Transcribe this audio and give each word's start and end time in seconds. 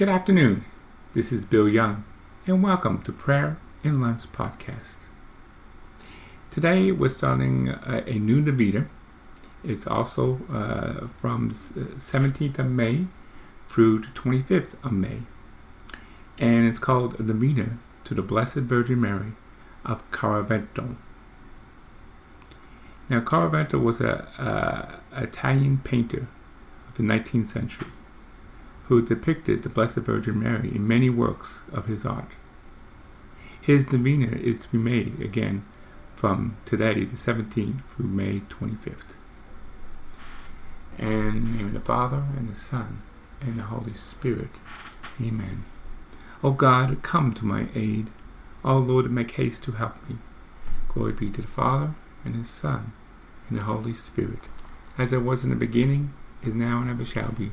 Good 0.00 0.08
afternoon. 0.08 0.64
This 1.12 1.30
is 1.30 1.44
Bill 1.44 1.68
Young, 1.68 2.04
and 2.46 2.62
welcome 2.62 3.02
to 3.02 3.12
Prayer 3.12 3.58
and 3.84 4.00
Lunch 4.00 4.22
Podcast. 4.32 4.96
Today 6.50 6.90
we're 6.90 7.10
starting 7.10 7.68
a, 7.68 8.02
a 8.06 8.18
new 8.18 8.40
Novena. 8.40 8.88
It's 9.62 9.86
also 9.86 10.40
uh, 10.50 11.06
from 11.08 11.50
17th 11.50 12.58
of 12.58 12.70
May 12.70 13.08
through 13.68 13.98
the 13.98 14.06
25th 14.06 14.82
of 14.82 14.92
May, 14.92 15.18
and 16.38 16.66
it's 16.66 16.78
called 16.78 17.18
the 17.18 17.34
Novena 17.34 17.78
to 18.04 18.14
the 18.14 18.22
Blessed 18.22 18.64
Virgin 18.70 19.02
Mary 19.02 19.32
of 19.84 20.10
Caravaggio. 20.12 20.96
Now, 23.10 23.20
Caravaggio 23.20 23.78
was 23.78 24.00
a, 24.00 25.00
a 25.12 25.22
Italian 25.24 25.82
painter 25.84 26.26
of 26.88 26.94
the 26.94 27.02
19th 27.02 27.50
century 27.50 27.88
who 28.90 29.00
depicted 29.00 29.62
the 29.62 29.68
Blessed 29.68 29.98
Virgin 29.98 30.42
Mary 30.42 30.68
in 30.74 30.84
many 30.84 31.08
works 31.08 31.60
of 31.72 31.86
his 31.86 32.04
art. 32.04 32.32
His 33.60 33.92
Novena 33.92 34.36
is 34.36 34.58
to 34.58 34.68
be 34.68 34.78
made 34.78 35.20
again 35.20 35.64
from 36.16 36.56
today, 36.64 37.04
the 37.04 37.16
17th, 37.16 37.82
through 37.84 38.08
May 38.08 38.40
25th. 38.40 39.14
And 40.98 41.36
in 41.36 41.44
the 41.44 41.58
name 41.58 41.66
of 41.68 41.74
the 41.74 41.80
Father, 41.80 42.24
and 42.36 42.48
the 42.48 42.56
Son, 42.56 43.02
and 43.40 43.60
the 43.60 43.62
Holy 43.62 43.94
Spirit. 43.94 44.56
Amen. 45.22 45.62
O 46.42 46.50
God, 46.50 47.00
come 47.04 47.32
to 47.34 47.46
my 47.46 47.68
aid. 47.76 48.10
O 48.64 48.76
Lord, 48.76 49.08
make 49.08 49.30
haste 49.30 49.62
to 49.62 49.72
help 49.72 49.94
me. 50.08 50.16
Glory 50.88 51.12
be 51.12 51.30
to 51.30 51.42
the 51.42 51.46
Father, 51.46 51.94
and 52.24 52.34
His 52.34 52.50
Son, 52.50 52.92
and 53.48 53.56
the 53.56 53.62
Holy 53.62 53.92
Spirit, 53.92 54.40
as 54.98 55.12
it 55.12 55.22
was 55.22 55.44
in 55.44 55.50
the 55.50 55.54
beginning, 55.54 56.12
is 56.42 56.56
now, 56.56 56.80
and 56.80 56.90
ever 56.90 57.04
shall 57.04 57.30
be 57.30 57.52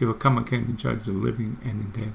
He 0.00 0.06
will 0.06 0.14
come 0.14 0.38
again 0.38 0.66
to 0.66 0.72
judge 0.72 1.04
the 1.04 1.12
living 1.12 1.58
and 1.62 1.92
the 1.92 1.98
dead. 2.00 2.14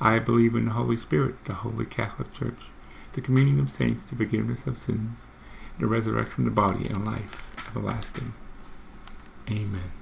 I 0.00 0.18
believe 0.18 0.56
in 0.56 0.64
the 0.64 0.72
Holy 0.72 0.96
Spirit, 0.96 1.36
the 1.44 1.54
Holy 1.54 1.86
Catholic 1.86 2.32
Church, 2.32 2.70
the 3.12 3.20
communion 3.20 3.60
of 3.60 3.70
saints, 3.70 4.02
the 4.02 4.16
forgiveness 4.16 4.66
of 4.66 4.76
sins, 4.76 5.26
the 5.78 5.86
resurrection 5.86 6.40
of 6.40 6.44
the 6.46 6.60
body, 6.60 6.88
and 6.88 7.06
life 7.06 7.48
everlasting. 7.68 8.34
Amen. 9.48 9.92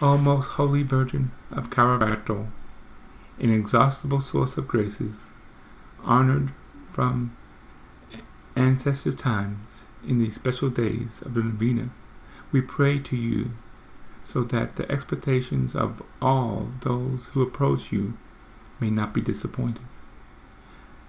O 0.00 0.16
most 0.16 0.52
holy 0.52 0.82
Virgin 0.82 1.32
of 1.50 1.68
Caravaggio, 1.68 2.48
inexhaustible 3.38 4.22
source 4.22 4.56
of 4.56 4.68
graces, 4.68 5.32
honored 6.02 6.50
from 6.90 7.36
ancestor 8.56 9.12
times 9.12 9.84
in 10.08 10.18
these 10.18 10.34
special 10.34 10.70
days 10.70 11.20
of 11.20 11.34
the 11.34 11.42
Novena, 11.42 11.90
we 12.52 12.62
pray 12.62 12.98
to 12.98 13.16
you 13.16 13.50
so 14.22 14.42
that 14.44 14.76
the 14.76 14.90
expectations 14.90 15.74
of 15.74 16.02
all 16.20 16.68
those 16.80 17.26
who 17.32 17.42
approach 17.42 17.92
you 17.92 18.16
may 18.80 18.90
not 18.90 19.12
be 19.12 19.20
disappointed. 19.20 19.86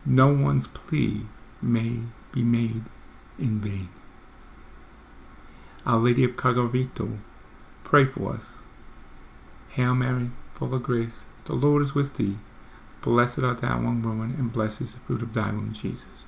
No 0.06 0.34
one's 0.34 0.68
plea 0.68 1.26
may 1.62 2.00
be 2.32 2.44
made 2.44 2.84
in 3.40 3.60
vain. 3.62 3.90
Our 5.86 6.00
Lady 6.00 6.24
of 6.24 6.38
Caravaggio, 6.38 7.20
pray 7.84 8.06
for 8.06 8.34
us. 8.34 8.48
Hail 9.70 9.96
Mary, 9.96 10.32
full 10.54 10.74
of 10.74 10.84
grace, 10.84 11.24
the 11.46 11.54
Lord 11.54 11.82
is 11.82 11.96
with 11.96 12.16
thee. 12.16 12.38
Blessed 13.02 13.40
art 13.40 13.62
thou 13.62 13.78
among 13.78 14.02
women, 14.02 14.36
and 14.38 14.52
blessed 14.52 14.82
is 14.82 14.94
the 14.94 15.00
fruit 15.00 15.22
of 15.22 15.34
thy 15.34 15.52
womb, 15.52 15.74
Jesus. 15.74 16.28